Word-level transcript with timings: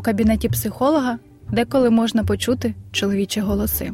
У 0.00 0.02
кабінеті 0.02 0.48
психолога 0.48 1.18
деколи 1.52 1.90
можна 1.90 2.24
почути 2.24 2.74
чоловічі 2.92 3.40
голоси. 3.40 3.92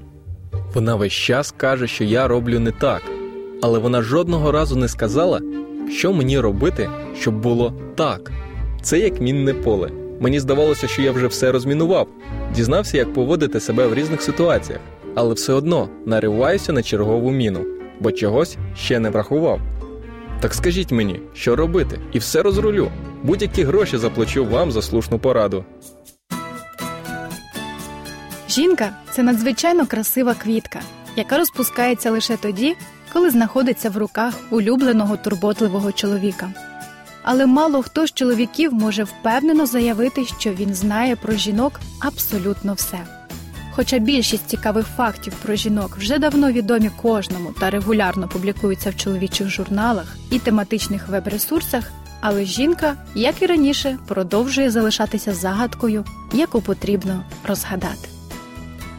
Вона 0.75 0.95
весь 0.95 1.12
час 1.12 1.54
каже, 1.57 1.86
що 1.86 2.04
я 2.04 2.29
роблю 2.29 2.61
не 2.61 2.71
так, 2.71 3.02
але 3.62 3.79
вона 3.79 4.02
жодного 4.02 4.53
разу 4.53 4.77
не 4.77 4.89
сказала, 4.89 5.40
що 5.90 6.12
мені 6.12 6.40
робити, 6.40 6.90
щоб 7.21 7.34
було 7.34 7.75
так. 7.95 8.32
Це 8.82 8.98
як 8.98 9.21
мінне 9.21 9.54
поле. 9.54 9.90
Мені 10.21 10.40
здавалося, 10.40 10.89
що 10.89 11.03
я 11.03 11.12
вже 11.12 11.27
все 11.27 11.53
розмінував, 11.53 12.09
дізнався, 12.54 12.96
як 12.96 13.12
поводити 13.12 13.61
себе 13.61 13.86
в 13.86 13.95
різних 13.95 14.23
ситуаціях, 14.23 14.80
але 15.14 15.34
все 15.34 15.53
одно 15.53 15.89
нариваюся 16.04 16.73
на 16.73 16.82
чергову 16.82 17.31
міну, 17.31 17.61
бо 18.00 18.12
чогось 18.12 18.57
ще 18.76 18.98
не 18.98 19.11
врахував. 19.11 19.61
Так 20.40 20.54
скажіть 20.54 20.93
мені, 20.93 21.20
що 21.34 21.57
робити, 21.57 21.98
і 22.12 22.18
все 22.18 22.43
розрулю. 22.43 22.90
Будь-які 23.26 23.64
гроші 23.64 23.98
заплачу 23.98 24.44
вам 24.44 24.72
за 24.72 24.82
слушну 24.82 25.18
пораду. 25.18 25.64
Жінка 28.48 28.90
це 29.11 29.22
надзвичайно 29.22 29.86
красива 29.86 30.34
квітка, 30.34 30.80
яка 31.17 31.39
розпускається 31.39 32.11
лише 32.11 32.36
тоді, 32.36 32.77
коли 33.12 33.31
знаходиться 33.31 33.91
в 33.91 33.97
руках 33.97 34.34
улюбленого 34.50 35.17
турботливого 35.17 35.92
чоловіка. 35.92 36.50
Але 37.22 37.47
мало 37.47 37.83
хто 37.83 38.06
з 38.06 38.12
чоловіків 38.12 38.75
може 38.75 39.05
впевнено 39.05 39.67
заявити, 39.67 40.25
що 40.39 40.50
він 40.50 40.75
знає 40.75 41.17
про 41.17 41.33
жінок 41.33 41.81
абсолютно 42.00 42.75
все. 42.75 42.98
Хоча 43.72 43.98
більшість 43.98 44.47
цікавих 44.47 44.86
фактів 44.97 45.33
про 45.42 45.55
жінок 45.55 45.97
вже 45.97 46.19
давно 46.19 46.53
відомі 46.53 46.91
кожному 47.03 47.53
та 47.61 47.70
регулярно 47.70 48.29
публікуються 48.29 48.91
в 48.91 48.97
чоловічих 48.97 49.48
журналах 49.48 50.17
і 50.31 50.39
тематичних 50.39 51.08
веб-ресурсах, 51.08 51.92
але 52.20 52.45
жінка, 52.45 52.95
як 53.14 53.42
і 53.42 53.47
раніше, 53.47 53.98
продовжує 54.06 54.70
залишатися 54.70 55.34
загадкою, 55.34 56.05
яку 56.33 56.61
потрібно 56.61 57.25
розгадати. 57.47 58.08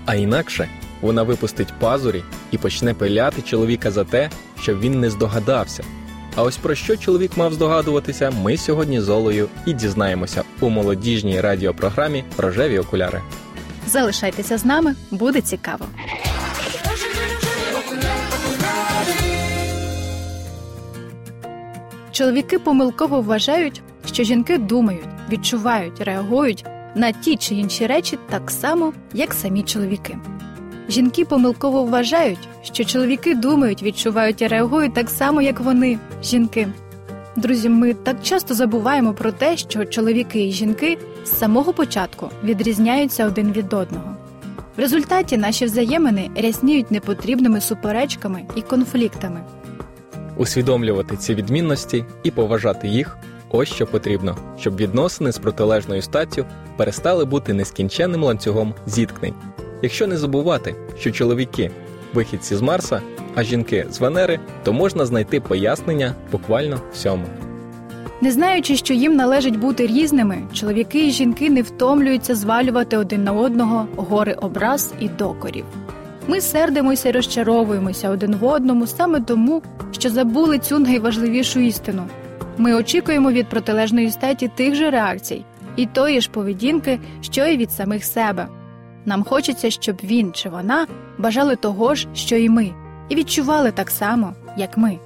А 0.05 0.15
інакше 0.15 0.69
вона 1.01 1.23
випустить 1.23 1.73
пазурі 1.79 2.23
і 2.51 2.57
почне 2.57 2.93
пиляти 2.93 3.41
чоловіка 3.41 3.91
за 3.91 4.03
те, 4.03 4.29
що 4.61 4.77
він 4.77 4.99
не 4.99 5.09
здогадався. 5.09 5.83
А 6.35 6.43
ось 6.43 6.57
про 6.57 6.75
що 6.75 6.97
чоловік 6.97 7.37
мав 7.37 7.53
здогадуватися, 7.53 8.31
ми 8.43 8.57
сьогодні 8.57 9.01
з 9.01 9.09
Олею 9.09 9.49
і 9.65 9.73
дізнаємося 9.73 10.43
у 10.59 10.69
молодіжній 10.69 11.41
радіопрограмі 11.41 12.23
Рожеві 12.37 12.79
окуляри. 12.79 13.21
Залишайтеся 13.87 14.57
з 14.57 14.65
нами, 14.65 14.95
буде 15.11 15.41
цікаво. 15.41 15.85
Чоловіки 22.17 22.59
помилково 22.59 23.21
вважають, 23.21 23.81
що 24.05 24.23
жінки 24.23 24.57
думають, 24.57 25.07
відчувають, 25.31 26.01
реагують 26.01 26.65
на 26.95 27.11
ті 27.11 27.35
чи 27.35 27.55
інші 27.55 27.87
речі 27.87 28.17
так 28.29 28.51
само, 28.51 28.93
як 29.13 29.33
самі 29.33 29.63
чоловіки. 29.63 30.17
Жінки 30.89 31.25
помилково 31.25 31.83
вважають, 31.83 32.47
що 32.63 32.85
чоловіки 32.85 33.35
думають, 33.35 33.83
відчувають 33.83 34.41
і 34.41 34.47
реагують 34.47 34.93
так 34.93 35.09
само, 35.09 35.41
як 35.41 35.59
вони, 35.59 35.99
жінки. 36.23 36.67
Друзі, 37.35 37.69
ми 37.69 37.93
так 37.93 38.17
часто 38.23 38.53
забуваємо 38.53 39.13
про 39.13 39.31
те, 39.31 39.57
що 39.57 39.85
чоловіки 39.85 40.47
і 40.47 40.51
жінки 40.51 40.97
з 41.25 41.29
самого 41.29 41.73
початку 41.73 42.29
відрізняються 42.43 43.25
один 43.25 43.51
від 43.51 43.73
одного. 43.73 44.15
В 44.77 44.79
результаті 44.79 45.37
наші 45.37 45.65
взаємини 45.65 46.29
рясніють 46.35 46.91
непотрібними 46.91 47.61
суперечками 47.61 48.43
і 48.55 48.61
конфліктами. 48.61 49.41
Усвідомлювати 50.37 51.17
ці 51.17 51.35
відмінності 51.35 52.05
і 52.23 52.31
поважати 52.31 52.87
їх 52.87 53.17
ось 53.49 53.69
що 53.69 53.87
потрібно, 53.87 54.37
щоб 54.59 54.75
відносини 54.75 55.31
з 55.31 55.37
протилежною 55.37 56.01
статтю 56.01 56.45
перестали 56.77 57.25
бути 57.25 57.53
нескінченним 57.53 58.23
ланцюгом 58.23 58.73
зіткнень. 58.85 59.33
Якщо 59.81 60.07
не 60.07 60.17
забувати, 60.17 60.75
що 60.99 61.11
чоловіки 61.11 61.71
вихідці 62.13 62.55
з 62.55 62.61
Марса, 62.61 63.01
а 63.35 63.43
жінки 63.43 63.85
з 63.91 63.99
Венери, 63.99 64.39
то 64.63 64.73
можна 64.73 65.05
знайти 65.05 65.39
пояснення 65.39 66.15
буквально 66.31 66.81
всьому. 66.93 67.25
Не 68.21 68.31
знаючи, 68.31 68.75
що 68.75 68.93
їм 68.93 69.15
належить 69.15 69.59
бути 69.59 69.87
різними, 69.87 70.37
чоловіки 70.53 71.07
і 71.07 71.11
жінки 71.11 71.49
не 71.49 71.61
втомлюються 71.61 72.35
звалювати 72.35 72.97
один 72.97 73.23
на 73.23 73.31
одного 73.31 73.87
гори 73.95 74.33
образ 74.33 74.93
і 74.99 75.09
докорів. 75.09 75.65
Ми 76.27 76.41
сердимося 76.41 77.09
і 77.09 77.11
розчаровуємося 77.11 78.09
один 78.09 78.35
в 78.35 78.45
одному 78.45 78.87
саме 78.87 79.21
тому, 79.21 79.61
що 79.91 80.09
забули 80.09 80.59
цю 80.59 80.79
найважливішу 80.79 81.59
істину. 81.59 82.03
Ми 82.57 82.73
очікуємо 82.73 83.31
від 83.31 83.49
протилежної 83.49 84.11
статі 84.11 84.51
тих 84.55 84.75
же 84.75 84.89
реакцій 84.89 85.45
і 85.75 85.85
тої 85.85 86.21
ж 86.21 86.29
поведінки, 86.29 86.99
що 87.21 87.45
й 87.45 87.57
від 87.57 87.71
самих 87.71 88.05
себе. 88.05 88.47
Нам 89.05 89.23
хочеться, 89.23 89.69
щоб 89.69 89.97
він 90.03 90.31
чи 90.31 90.49
вона 90.49 90.87
бажали 91.17 91.55
того 91.55 91.95
ж, 91.95 92.07
що 92.13 92.35
і 92.35 92.49
ми, 92.49 92.71
і 93.09 93.15
відчували 93.15 93.71
так 93.71 93.89
само, 93.89 94.33
як 94.57 94.77
ми. 94.77 94.97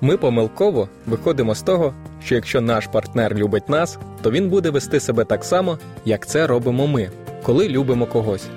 Ми 0.00 0.16
помилково 0.16 0.88
виходимо 1.06 1.54
з 1.54 1.62
того, 1.62 1.94
що 2.24 2.34
якщо 2.34 2.60
наш 2.60 2.86
партнер 2.86 3.34
любить 3.34 3.68
нас, 3.68 3.98
то 4.22 4.30
він 4.30 4.48
буде 4.48 4.70
вести 4.70 5.00
себе 5.00 5.24
так 5.24 5.44
само, 5.44 5.78
як 6.04 6.26
це 6.26 6.46
робимо 6.46 6.86
ми, 6.86 7.10
коли 7.42 7.68
любимо 7.68 8.06
когось. 8.06 8.48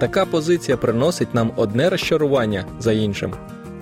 Така 0.00 0.26
позиція 0.26 0.76
приносить 0.76 1.34
нам 1.34 1.52
одне 1.56 1.90
розчарування 1.90 2.64
за 2.78 2.92
іншим, 2.92 3.34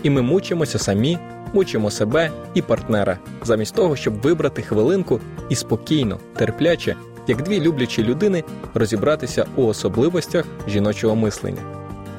і 0.03 0.11
ми 0.11 0.23
мучимося 0.23 0.79
самі, 0.79 1.19
мучимо 1.53 1.91
себе 1.91 2.31
і 2.55 2.62
партнера, 2.62 3.19
замість 3.43 3.75
того, 3.75 3.97
щоб 3.97 4.21
вибрати 4.21 4.62
хвилинку 4.62 5.21
і 5.49 5.55
спокійно, 5.55 6.19
терпляче, 6.37 6.97
як 7.27 7.43
дві 7.43 7.61
люблячі 7.61 8.03
людини, 8.03 8.45
розібратися 8.75 9.47
у 9.56 9.67
особливостях 9.67 10.45
жіночого 10.69 11.17
мислення. 11.17 11.62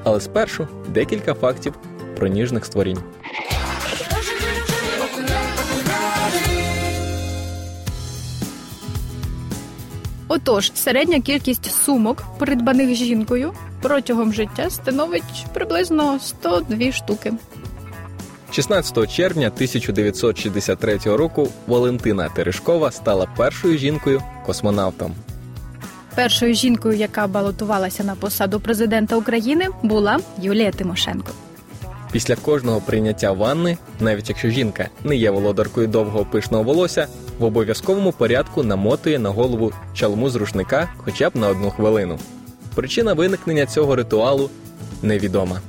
Але 0.04 0.22
спершу 0.22 0.68
декілька 0.94 1.34
фактів 1.34 1.74
про 2.18 2.28
ніжних 2.28 2.66
створінь. 2.66 3.00
Отож, 10.28 10.72
середня 10.76 11.22
кількість 11.22 11.72
сумок, 11.72 12.24
придбаних 12.40 12.96
жінкою, 12.96 13.54
протягом 13.82 14.34
життя 14.34 14.70
становить 14.70 15.46
приблизно 15.54 16.20
102 16.20 16.92
штуки. 16.92 17.34
16 18.52 19.12
червня 19.12 19.48
1963 19.48 20.98
року 21.06 21.48
Валентина 21.68 22.30
Терешкова 22.30 22.92
стала 22.92 23.28
першою 23.38 23.78
жінкою 23.78 24.22
космонавтом. 24.46 25.16
Першою 26.16 26.54
жінкою, 26.54 26.98
яка 26.98 27.28
балотувалася 27.28 28.04
на 28.04 28.16
посаду 28.16 28.60
президента 28.60 29.16
України, 29.16 29.68
була 29.84 30.20
Юлія 30.42 30.72
Тимошенко. 30.72 31.32
Після 32.12 32.36
кожного 32.36 32.82
прийняття 32.82 33.32
ванни, 33.32 33.78
навіть 34.00 34.30
якщо 34.30 34.50
жінка 34.50 34.90
не 35.04 35.16
є 35.16 35.32
володаркою 35.32 35.88
довгого 35.88 36.26
пишного 36.26 36.64
волосся, 36.64 37.08
в 37.40 37.44
обов'язковому 37.44 38.12
порядку 38.12 38.64
намотує 38.64 39.20
на 39.20 39.30
голову 39.30 39.72
чалму 39.94 40.30
з 40.30 40.36
рушника 40.36 40.90
хоча 40.98 41.30
б 41.30 41.36
на 41.36 41.48
одну 41.48 41.72
хвилину. 41.72 42.20
Причина 42.80 43.14
виникнення 43.14 43.66
цього 43.66 43.96
ритуалу 43.96 44.50
невідома. 45.02 45.62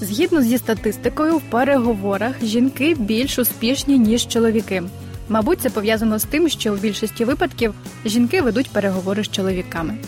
Згідно 0.00 0.42
зі 0.42 0.58
статистикою, 0.58 1.36
в 1.36 1.40
переговорах 1.40 2.44
жінки 2.44 2.94
більш 2.98 3.38
успішні 3.38 3.98
ніж 3.98 4.26
чоловіки. 4.26 4.82
Мабуть, 5.28 5.60
це 5.60 5.70
пов'язано 5.70 6.18
з 6.18 6.24
тим, 6.24 6.48
що 6.48 6.74
в 6.74 6.80
більшості 6.80 7.24
випадків 7.24 7.74
жінки 8.04 8.42
ведуть 8.42 8.70
переговори 8.70 9.24
з 9.24 9.28
чоловіками. 9.28 9.98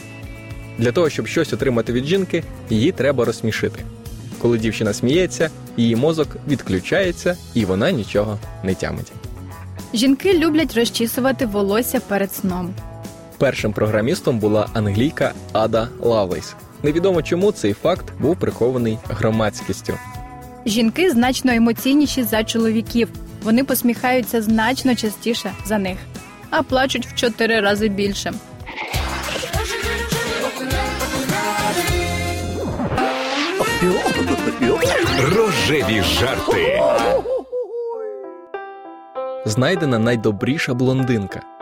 Для 0.79 0.93
того, 0.93 1.11
щоб 1.11 1.27
щось 1.27 1.53
отримати 1.53 1.93
від 1.93 2.05
жінки, 2.05 2.45
її 2.71 2.93
треба 2.93 3.25
розсмішити. 3.25 3.85
Коли 4.39 4.59
дівчина 4.59 4.93
сміється, 4.93 5.51
її 5.77 5.97
мозок 5.97 6.29
відключається 6.49 7.37
і 7.55 7.65
вона 7.65 7.91
нічого 7.91 8.39
не 8.65 8.75
тямить. 8.75 9.13
Жінки 9.95 10.39
люблять 10.39 10.75
розчісувати 10.75 11.47
волосся 11.47 12.01
перед 12.01 12.33
сном. 12.35 12.75
Першим 13.39 13.73
програмістом 13.73 14.39
була 14.39 14.69
англійка 14.75 15.33
Ада 15.53 15.89
Лавлейс. 16.01 16.55
Невідомо 16.83 17.23
чому 17.23 17.53
цей 17.53 17.73
факт 17.73 18.05
був 18.19 18.37
прихований 18.37 18.99
громадськістю. 19.09 19.95
Жінки 20.67 21.11
значно 21.11 21.53
емоційніші 21.53 22.23
за 22.23 22.45
чоловіків. 22.45 23.09
Вони 23.43 23.65
посміхаються 23.65 24.43
значно 24.43 24.95
частіше 24.95 25.53
за 25.67 25.79
них, 25.79 25.99
а 26.51 26.63
плачуть 26.63 27.07
в 27.07 27.15
чотири 27.15 27.61
рази 27.61 27.89
більше. 27.89 28.33
Рожеві 35.37 36.03
жарти. 36.03 36.81
Знайдена 39.45 39.99
найдобріша 39.99 40.75
блондинка. 40.75 41.58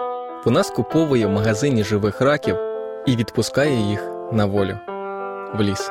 Вона 0.47 0.63
скуповує 0.63 1.27
в 1.27 1.31
магазині 1.31 1.85
живих 1.85 2.21
раків 2.21 2.57
і 3.07 3.17
відпускає 3.17 3.89
їх 3.91 4.11
на 4.33 4.47
волю 4.47 4.79
в 5.55 5.63
ліс. 5.63 5.91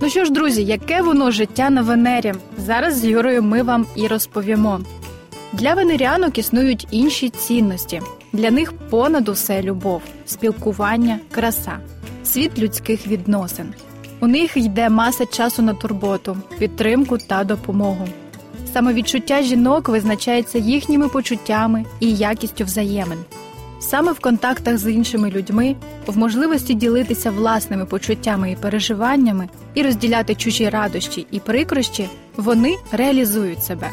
Ну 0.00 0.08
що 0.08 0.24
ж, 0.24 0.32
друзі, 0.32 0.64
яке 0.64 1.02
воно 1.02 1.30
життя 1.30 1.70
на 1.70 1.82
Венері? 1.82 2.34
Зараз 2.56 2.98
з 2.98 3.04
Юрою 3.04 3.42
ми 3.42 3.62
вам 3.62 3.86
і 3.96 4.06
розповімо. 4.06 4.80
Для 5.52 5.74
венеріанок 5.74 6.38
існують 6.38 6.86
інші 6.90 7.28
цінності. 7.28 8.02
Для 8.32 8.50
них 8.50 8.72
понад 8.72 9.28
усе 9.28 9.62
любов, 9.62 10.02
спілкування, 10.26 11.18
краса, 11.30 11.78
світ 12.24 12.58
людських 12.58 13.06
відносин. 13.06 13.74
У 14.20 14.26
них 14.26 14.56
йде 14.56 14.88
маса 14.88 15.26
часу 15.26 15.62
на 15.62 15.74
турботу, 15.74 16.36
підтримку 16.58 17.18
та 17.18 17.44
допомогу. 17.44 18.08
Самовідчуття 18.72 19.42
жінок 19.42 19.88
визначається 19.88 20.58
їхніми 20.58 21.08
почуттями 21.08 21.84
і 22.00 22.14
якістю 22.14 22.64
взаємин. 22.64 23.18
Саме 23.80 24.12
в 24.12 24.20
контактах 24.20 24.78
з 24.78 24.90
іншими 24.92 25.30
людьми, 25.30 25.76
в 26.06 26.18
можливості 26.18 26.74
ділитися 26.74 27.30
власними 27.30 27.86
почуттями 27.86 28.52
і 28.52 28.56
переживаннями 28.56 29.48
і 29.74 29.82
розділяти 29.82 30.34
чужі 30.34 30.68
радощі 30.68 31.26
і 31.30 31.40
прикрощі, 31.40 32.08
вони 32.36 32.76
реалізують 32.92 33.64
себе. 33.64 33.90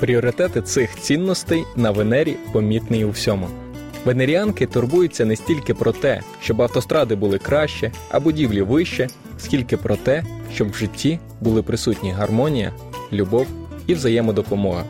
Пріоритети 0.00 0.62
цих 0.62 1.00
цінностей 1.00 1.64
на 1.76 1.90
Венері 1.90 2.36
помітні 2.52 3.04
у 3.04 3.10
всьому. 3.10 3.48
Венеріанки 4.04 4.66
турбуються 4.66 5.24
не 5.24 5.36
стільки 5.36 5.74
про 5.74 5.92
те, 5.92 6.20
щоб 6.42 6.62
автостради 6.62 7.14
були 7.14 7.38
краще, 7.38 7.92
а 8.10 8.20
будівлі 8.20 8.62
вище, 8.62 9.08
скільки 9.38 9.76
про 9.76 9.96
те, 9.96 10.24
щоб 10.54 10.70
в 10.70 10.74
житті 10.74 11.18
були 11.40 11.62
присутні 11.62 12.12
гармонія, 12.12 12.72
любов 13.12 13.46
і 13.86 13.94
взаємодопомога. 13.94 14.84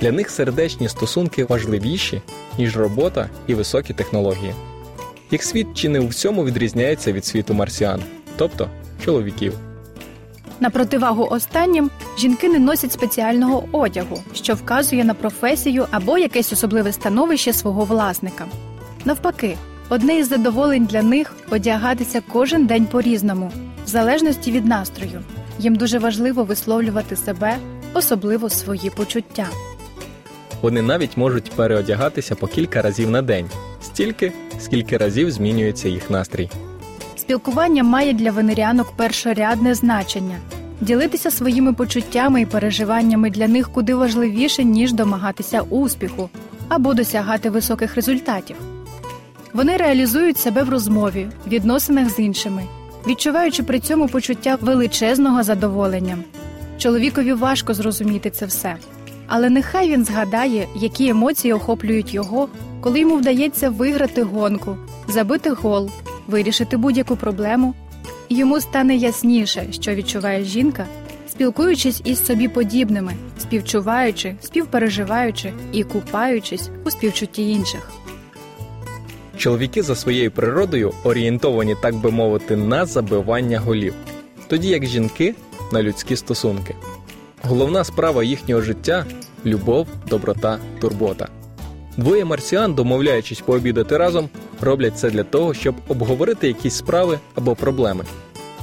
Для 0.00 0.12
них 0.12 0.30
сердечні 0.30 0.88
стосунки 0.88 1.44
важливіші, 1.44 2.22
ніж 2.58 2.76
робота 2.76 3.28
і 3.46 3.54
високі 3.54 3.94
технології. 3.94 4.54
Їх 5.30 5.42
світ 5.42 5.66
чи 5.74 5.88
не 5.88 6.00
у 6.00 6.08
всьому 6.08 6.44
відрізняється 6.44 7.12
від 7.12 7.24
світу 7.24 7.54
марсіан, 7.54 8.00
тобто 8.36 8.68
чоловіків. 9.04 9.54
На 10.60 10.70
противагу 10.70 11.28
останнім 11.30 11.90
жінки 12.18 12.48
не 12.48 12.58
носять 12.58 12.92
спеціального 12.92 13.64
одягу, 13.72 14.22
що 14.34 14.54
вказує 14.54 15.04
на 15.04 15.14
професію 15.14 15.86
або 15.90 16.18
якесь 16.18 16.52
особливе 16.52 16.92
становище 16.92 17.52
свого 17.52 17.84
власника. 17.84 18.44
Навпаки, 19.04 19.56
одне 19.88 20.18
із 20.18 20.28
задоволень 20.28 20.86
для 20.86 21.02
них 21.02 21.34
одягатися 21.50 22.22
кожен 22.32 22.66
день 22.66 22.86
по-різному, 22.86 23.52
в 23.86 23.88
залежності 23.88 24.52
від 24.52 24.66
настрою. 24.66 25.22
Їм 25.58 25.76
дуже 25.76 25.98
важливо 25.98 26.44
висловлювати 26.44 27.16
себе, 27.16 27.56
особливо 27.94 28.50
свої 28.50 28.90
почуття. 28.90 29.46
Вони 30.62 30.82
навіть 30.82 31.16
можуть 31.16 31.50
переодягатися 31.50 32.34
по 32.34 32.46
кілька 32.46 32.82
разів 32.82 33.10
на 33.10 33.22
день, 33.22 33.46
стільки, 33.82 34.32
скільки 34.60 34.96
разів 34.96 35.30
змінюється 35.30 35.88
їх 35.88 36.10
настрій. 36.10 36.50
Спілкування 37.16 37.82
має 37.82 38.12
для 38.12 38.30
венеріанок 38.30 38.92
першорядне 38.96 39.74
значення. 39.74 40.36
Ділитися 40.80 41.30
своїми 41.30 41.72
почуттями 41.72 42.40
і 42.40 42.46
переживаннями 42.46 43.30
для 43.30 43.48
них 43.48 43.70
куди 43.72 43.94
важливіше, 43.94 44.64
ніж 44.64 44.92
домагатися 44.92 45.62
успіху 45.62 46.30
або 46.68 46.94
досягати 46.94 47.50
високих 47.50 47.94
результатів. 47.94 48.56
Вони 49.52 49.76
реалізують 49.76 50.38
себе 50.38 50.62
в 50.62 50.68
розмові, 50.68 51.26
відносинах 51.46 52.10
з 52.10 52.18
іншими, 52.18 52.62
відчуваючи 53.06 53.62
при 53.62 53.80
цьому 53.80 54.08
почуття 54.08 54.58
величезного 54.60 55.42
задоволення. 55.42 56.18
Чоловікові 56.78 57.32
важко 57.32 57.74
зрозуміти 57.74 58.30
це 58.30 58.46
все, 58.46 58.76
але 59.26 59.50
нехай 59.50 59.90
він 59.90 60.04
згадає, 60.04 60.68
які 60.76 61.08
емоції 61.08 61.52
охоплюють 61.52 62.14
його, 62.14 62.48
коли 62.80 63.00
йому 63.00 63.16
вдається 63.16 63.70
виграти 63.70 64.22
гонку, 64.22 64.76
забити 65.08 65.50
гол, 65.50 65.90
вирішити 66.26 66.76
будь-яку 66.76 67.16
проблему, 67.16 67.74
йому 68.28 68.60
стане 68.60 68.96
ясніше, 68.96 69.66
що 69.70 69.94
відчуває 69.94 70.44
жінка, 70.44 70.86
спілкуючись 71.28 72.02
із 72.04 72.26
собі 72.26 72.48
подібними, 72.48 73.12
співчуваючи, 73.38 74.34
співпереживаючи 74.40 75.52
і 75.72 75.84
купаючись 75.84 76.70
у 76.84 76.90
співчутті 76.90 77.50
інших. 77.50 78.03
Чоловіки 79.44 79.82
за 79.82 79.94
своєю 79.94 80.30
природою 80.30 80.92
орієнтовані, 81.04 81.76
так 81.82 81.94
би 81.94 82.10
мовити, 82.10 82.56
на 82.56 82.86
забивання 82.86 83.60
голів, 83.60 83.94
тоді 84.46 84.68
як 84.68 84.86
жінки 84.86 85.34
на 85.72 85.82
людські 85.82 86.16
стосунки. 86.16 86.74
Головна 87.42 87.84
справа 87.84 88.24
їхнього 88.24 88.60
життя 88.60 89.06
любов, 89.46 89.86
доброта, 90.10 90.58
турбота. 90.80 91.28
Двоє 91.96 92.24
марсіан, 92.24 92.74
домовляючись 92.74 93.40
пообідати 93.40 93.96
разом, 93.96 94.28
роблять 94.60 94.98
це 94.98 95.10
для 95.10 95.24
того, 95.24 95.54
щоб 95.54 95.74
обговорити 95.88 96.48
якісь 96.48 96.74
справи 96.74 97.18
або 97.34 97.54
проблеми. 97.54 98.04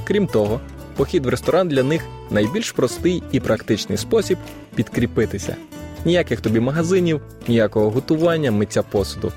Крім 0.04 0.26
того, 0.26 0.60
похід 0.96 1.26
в 1.26 1.28
ресторан 1.28 1.68
для 1.68 1.82
них 1.82 2.02
найбільш 2.30 2.72
простий 2.72 3.22
і 3.32 3.40
практичний 3.40 3.98
спосіб 3.98 4.38
підкріпитися. 4.74 5.56
Ніяких 6.04 6.40
тобі 6.40 6.60
магазинів, 6.60 7.20
ніякого 7.48 7.90
готування, 7.90 8.50
миття 8.50 8.82
посуду. 8.82 9.32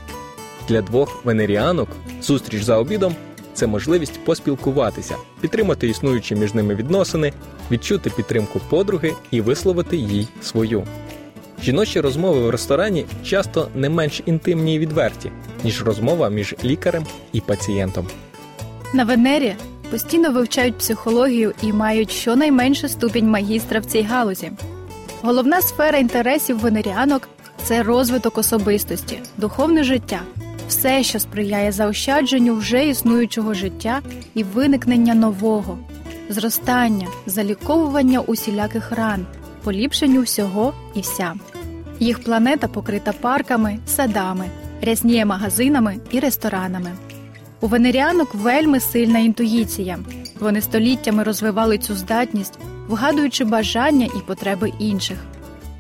Для 0.68 0.82
двох 0.82 1.26
венеріанок 1.26 1.90
зустріч 2.22 2.64
за 2.64 2.78
обідом 2.78 3.16
це 3.54 3.68
можливість 3.68 4.26
поспілкуватися, 4.26 5.16
підтримати 5.42 5.88
існуючі 5.88 6.36
між 6.36 6.54
ними 6.54 6.76
відносини, 6.76 7.34
відчути 7.72 8.10
підтримку 8.10 8.62
подруги 8.70 9.14
і 9.32 9.42
висловити 9.42 9.98
їй 9.98 10.28
свою. 10.42 10.84
Жіночі 11.64 12.02
розмови 12.02 12.40
в 12.40 12.50
ресторані 12.50 13.06
часто 13.24 13.70
не 13.76 13.90
менш 13.90 14.22
інтимні 14.26 14.76
і 14.76 14.80
відверті, 14.80 15.32
ніж 15.64 15.84
розмова 15.84 16.30
між 16.30 16.56
лікарем 16.64 17.06
і 17.34 17.42
пацієнтом. 17.42 18.08
На 18.94 19.04
Венері 19.04 19.56
постійно 19.92 20.32
вивчають 20.32 20.78
психологію 20.78 21.54
і 21.62 21.74
мають 21.74 22.12
щонайменше 22.12 22.90
ступінь 22.90 23.30
магістра 23.30 23.80
в 23.80 23.86
цій 23.86 24.02
галузі. 24.02 24.52
Головна 25.22 25.62
сфера 25.62 25.98
інтересів 25.98 26.60
венеріанок 26.60 27.30
це 27.64 27.84
розвиток 27.84 28.38
особистості, 28.38 29.20
духовне 29.38 29.84
життя, 29.84 30.22
все, 30.68 31.04
що 31.04 31.20
сприяє 31.20 31.72
заощадженню 31.72 32.56
вже 32.56 32.88
існуючого 32.88 33.54
життя 33.54 34.02
і 34.34 34.44
виникнення 34.44 35.16
нового, 35.16 35.78
зростання, 36.30 37.08
заліковування 37.26 38.20
усіляких 38.20 38.92
ран, 38.92 39.26
поліпшенню 39.64 40.22
всього 40.22 40.74
і 40.96 41.02
вся. 41.02 41.34
Їх 42.00 42.24
планета 42.24 42.68
покрита 42.68 43.14
парками, 43.14 43.80
садами, 43.86 44.46
рясніє 44.82 45.26
магазинами 45.26 45.98
і 46.12 46.20
ресторанами. 46.20 46.92
У 47.62 47.68
венеріанок 47.68 48.36
вельми 48.36 48.80
сильна 48.80 49.20
інтуїція. 49.20 50.00
Вони 50.40 50.62
століттями 50.62 51.24
розвивали 51.24 51.78
цю 51.78 51.96
здатність, 51.96 52.60
вгадуючи 52.88 53.46
бажання 53.46 54.06
і 54.06 54.28
потреби 54.28 54.72
інших. 54.80 55.18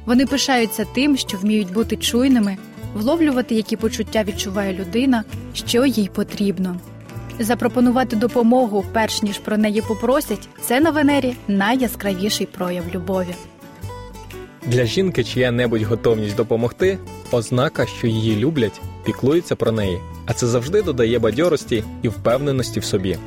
Вони 0.06 0.26
пишаються 0.26 0.86
тим, 0.96 1.18
що 1.18 1.38
вміють 1.38 1.74
бути 1.74 1.98
чуйними, 1.98 2.58
вловлювати, 2.96 3.56
які 3.56 3.76
почуття 3.76 4.24
відчуває 4.24 4.74
людина, 4.74 5.24
що 5.54 5.86
їй 5.86 6.10
потрібно. 6.14 6.80
Запропонувати 7.40 8.16
допомогу, 8.16 8.86
перш 8.94 9.22
ніж 9.22 9.38
про 9.38 9.58
неї 9.58 9.82
попросять, 9.88 10.50
це 10.62 10.80
на 10.80 10.92
Венері 10.92 11.36
найяскравіший 11.48 12.48
прояв 12.48 12.84
любові. 12.94 13.36
Для 14.68 14.86
жінки 14.86 15.24
чия-небудь 15.24 15.84
готовність 15.84 16.36
допомогти 16.36 16.98
ознака, 17.32 17.86
що 17.86 18.08
її 18.08 18.36
люблять, 18.36 18.82
піклуються 19.06 19.56
про 19.56 19.72
неї, 19.72 20.00
а 20.26 20.34
це 20.34 20.48
завжди 20.48 20.82
додає 20.82 21.20
бадьорості 21.20 21.84
і 22.02 22.08
впевненості 22.08 22.80
в 22.80 22.84
собі. 22.84 23.18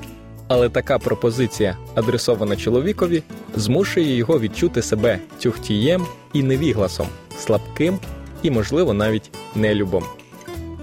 Але 0.48 0.68
така 0.68 0.98
пропозиція, 0.98 1.76
адресована 1.94 2.56
чоловікові, 2.56 3.22
змушує 3.56 4.16
його 4.16 4.40
відчути 4.40 4.82
себе 4.82 5.18
тюхтієм 5.42 6.06
і 6.32 6.42
невігласом, 6.42 7.06
слабким 7.38 7.98
і, 8.42 8.50
можливо, 8.50 8.94
навіть 8.94 9.30
нелюбом. 9.54 10.04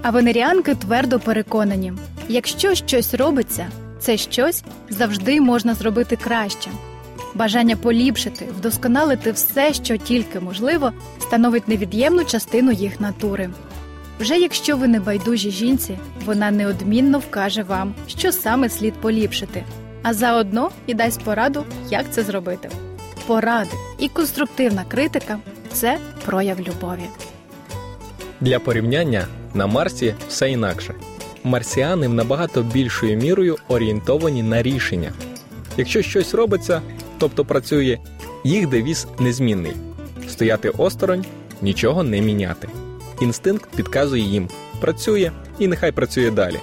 А 0.01 0.09
венеріанки 0.09 0.75
твердо 0.75 1.19
переконані: 1.19 1.93
якщо 2.29 2.75
щось 2.75 3.13
робиться, 3.13 3.67
це 3.99 4.17
щось 4.17 4.63
завжди 4.89 5.41
можна 5.41 5.73
зробити 5.73 6.15
краще. 6.15 6.69
Бажання 7.33 7.75
поліпшити, 7.75 8.45
вдосконалити 8.57 9.31
все, 9.31 9.73
що 9.73 9.97
тільки 9.97 10.39
можливо, 10.39 10.91
становить 11.19 11.67
невід'ємну 11.67 12.25
частину 12.25 12.71
їх 12.71 13.01
натури. 13.01 13.49
Вже 14.19 14.39
якщо 14.39 14.77
ви 14.77 14.87
не 14.87 14.99
байдужі 14.99 15.51
жінці, 15.51 15.97
вона 16.25 16.51
неодмінно 16.51 17.19
вкаже 17.19 17.63
вам, 17.63 17.93
що 18.07 18.31
саме 18.31 18.69
слід 18.69 18.93
поліпшити, 18.93 19.63
а 20.03 20.13
заодно 20.13 20.69
і 20.87 20.93
дасть 20.93 21.23
пораду, 21.23 21.65
як 21.89 22.05
це 22.11 22.23
зробити. 22.23 22.69
Поради 23.27 23.71
і 23.99 24.07
конструктивна 24.07 24.83
критика 24.87 25.39
це 25.73 25.97
прояв 26.25 26.59
любові. 26.59 27.09
Для 28.41 28.59
порівняння 28.59 29.27
на 29.53 29.67
Марсі 29.67 30.15
все 30.27 30.51
інакше. 30.51 30.93
Марсіани 31.43 32.07
набагато 32.07 32.61
більшою 32.61 33.17
мірою 33.17 33.57
орієнтовані 33.67 34.43
на 34.43 34.61
рішення. 34.61 35.11
Якщо 35.77 36.01
щось 36.01 36.33
робиться, 36.33 36.81
тобто 37.17 37.45
працює, 37.45 37.97
їх 38.43 38.67
девіз 38.67 39.07
незмінний 39.19 39.73
стояти 40.27 40.69
осторонь, 40.69 41.25
нічого 41.61 42.03
не 42.03 42.21
міняти. 42.21 42.67
Інстинкт 43.21 43.69
підказує 43.75 44.23
їм 44.23 44.49
працює 44.81 45.31
і 45.59 45.67
нехай 45.67 45.91
працює 45.91 46.31
далі, 46.31 46.59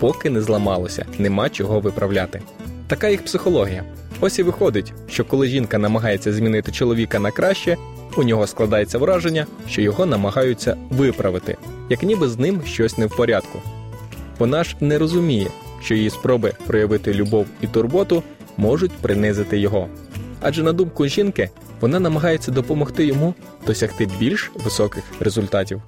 поки 0.00 0.30
не 0.30 0.40
зламалося, 0.40 1.06
нема 1.18 1.48
чого 1.48 1.80
виправляти. 1.80 2.42
Така 2.86 3.08
їх 3.08 3.24
психологія. 3.24 3.84
Ось 4.20 4.38
і 4.38 4.42
виходить, 4.42 4.92
що 5.08 5.24
коли 5.24 5.48
жінка 5.48 5.78
намагається 5.78 6.32
змінити 6.32 6.72
чоловіка 6.72 7.18
на 7.18 7.30
краще, 7.30 7.76
у 8.16 8.22
нього 8.22 8.46
складається 8.46 8.98
враження, 8.98 9.46
що 9.68 9.82
його 9.82 10.06
намагаються 10.06 10.76
виправити, 10.90 11.56
як 11.90 12.02
ніби 12.02 12.28
з 12.28 12.38
ним 12.38 12.62
щось 12.66 12.98
не 12.98 13.06
в 13.06 13.16
порядку. 13.16 13.62
Вона 14.38 14.64
ж 14.64 14.76
не 14.80 14.98
розуміє, 14.98 15.46
що 15.82 15.94
її 15.94 16.10
спроби 16.10 16.52
проявити 16.66 17.14
любов 17.14 17.46
і 17.60 17.66
турботу 17.66 18.22
можуть 18.56 18.92
принизити 18.92 19.58
його. 19.58 19.88
Адже, 20.40 20.62
на 20.62 20.72
думку 20.72 21.06
жінки, 21.06 21.50
вона 21.80 22.00
намагається 22.00 22.52
допомогти 22.52 23.06
йому 23.06 23.34
досягти 23.66 24.08
більш 24.18 24.50
високих 24.64 25.04
результатів. 25.20 25.82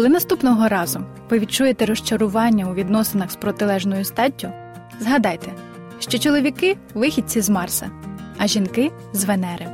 Коли 0.00 0.08
наступного 0.08 0.68
разу 0.68 1.00
ви 1.30 1.38
відчуєте 1.38 1.86
розчарування 1.86 2.70
у 2.70 2.74
відносинах 2.74 3.30
з 3.30 3.36
протилежною 3.36 4.04
статтю, 4.04 4.48
згадайте, 5.00 5.52
що 5.98 6.18
чоловіки 6.18 6.76
вихідці 6.94 7.40
з 7.40 7.50
Марса, 7.50 7.90
а 8.38 8.46
жінки 8.46 8.90
з 9.12 9.24
Венери. 9.24 9.66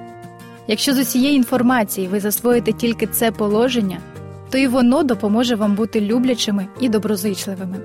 Якщо 0.66 0.94
з 0.94 0.98
усієї 0.98 1.36
інформації 1.36 2.08
ви 2.08 2.20
засвоїте 2.20 2.72
тільки 2.72 3.06
це 3.06 3.30
положення, 3.30 3.98
то 4.50 4.58
і 4.58 4.66
воно 4.66 5.02
допоможе 5.02 5.54
вам 5.54 5.74
бути 5.74 6.00
люблячими 6.00 6.66
і 6.80 6.88
доброзичливими. 6.88 7.76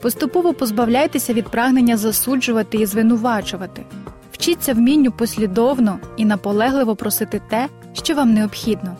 Поступово 0.00 0.54
позбавляйтеся 0.54 1.32
від 1.32 1.48
прагнення 1.48 1.96
засуджувати 1.96 2.78
і 2.78 2.86
звинувачувати. 2.86 3.84
Вчіться 4.32 4.74
вмінню 4.74 5.12
послідовно 5.12 5.98
і 6.16 6.24
наполегливо 6.24 6.96
просити 6.96 7.40
те, 7.50 7.68
що 7.92 8.14
вам 8.14 8.34
необхідно, 8.34 8.96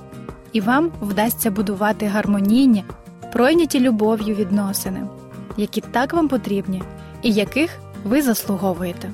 і 0.52 0.61
вам 0.61 0.92
вдасться 1.00 1.50
будувати 1.50 2.07
гармонійні, 2.07 2.85
пройняті 3.33 3.80
любов'ю 3.80 4.35
відносини, 4.35 5.00
які 5.57 5.80
так 5.80 6.12
вам 6.12 6.28
потрібні 6.28 6.83
і 7.23 7.33
яких 7.33 7.71
ви 8.04 8.23
заслуговуєте. 8.23 9.11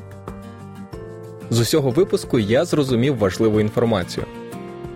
З 1.50 1.60
усього 1.60 1.90
випуску 1.90 2.38
я 2.38 2.64
зрозумів 2.64 3.18
важливу 3.18 3.60
інформацію. 3.60 4.26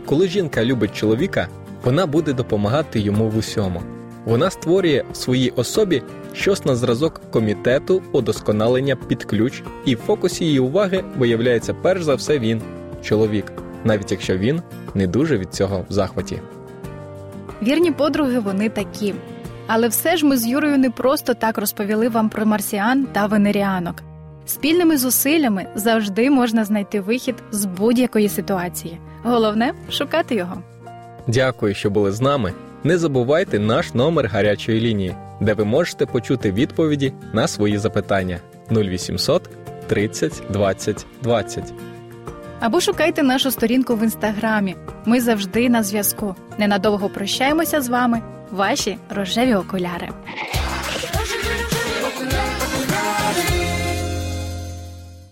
Коли 0.07 0.29
жінка 0.29 0.65
любить 0.65 0.97
чоловіка, 0.97 1.49
вона 1.85 2.07
буде 2.07 2.33
допомагати 2.33 3.01
йому 3.01 3.29
в 3.29 3.37
усьому. 3.37 3.83
Вона 4.25 4.51
створює 4.51 5.05
в 5.13 5.17
своїй 5.17 5.51
особі 5.57 6.03
щось 6.33 6.65
на 6.65 6.77
зразок 6.77 7.21
комітету 7.31 8.03
удосконалення 8.13 8.97
під 8.97 9.25
ключ, 9.25 9.63
і 9.85 9.95
в 9.95 9.99
фокусі 9.99 10.45
її 10.45 10.59
уваги 10.61 11.05
виявляється 11.19 11.75
перш 11.75 12.03
за 12.03 12.15
все 12.15 12.39
він 12.39 12.63
чоловік, 13.03 13.53
навіть 13.85 14.11
якщо 14.11 14.37
він 14.37 14.63
не 14.95 15.07
дуже 15.07 15.39
від 15.39 15.55
цього 15.55 15.85
в 15.89 15.93
захваті. 15.93 16.41
Вірні 17.63 17.91
подруги 17.91 18.39
вони 18.39 18.69
такі. 18.69 19.15
Але 19.67 19.89
все 19.89 20.17
ж 20.17 20.27
ми 20.27 20.37
з 20.37 20.47
Юрою 20.47 20.79
не 20.79 20.91
просто 20.91 21.35
так 21.35 21.59
розповіли 21.59 22.09
вам 22.09 22.29
про 22.29 22.47
марсіан 22.47 23.07
та 23.13 23.27
венеріанок. 23.27 24.03
Спільними 24.47 24.97
зусиллями 24.97 25.67
завжди 25.75 26.31
можна 26.31 26.65
знайти 26.65 27.01
вихід 27.01 27.35
з 27.51 27.65
будь-якої 27.65 28.29
ситуації. 28.29 28.99
Головне 29.23 29.73
шукати 29.91 30.35
його. 30.35 30.63
Дякую, 31.27 31.75
що 31.75 31.91
були 31.91 32.13
з 32.13 32.21
нами. 32.21 32.53
Не 32.85 32.99
забувайте 32.99 33.59
наш 33.59 33.95
номер 33.95 34.27
гарячої 34.27 34.81
лінії, 34.81 35.15
де 35.41 35.55
ви 35.55 35.65
можете 35.65 36.07
почути 36.07 36.53
відповіді 36.53 37.13
на 37.33 37.49
свої 37.49 37.79
запитання 37.79 38.39
0800 38.71 39.51
30 39.87 40.43
20 40.51 41.07
20. 41.23 41.73
Або 42.61 42.81
шукайте 42.81 43.23
нашу 43.23 43.51
сторінку 43.51 43.97
в 43.97 44.03
інстаграмі. 44.03 44.77
Ми 45.05 45.21
завжди 45.21 45.69
на 45.69 45.83
зв'язку. 45.83 46.35
Ненадовго 46.59 47.09
прощаємося 47.09 47.81
з 47.81 47.89
вами, 47.89 48.23
ваші 48.51 48.99
рожеві 49.11 49.55
окуляри. 49.55 50.09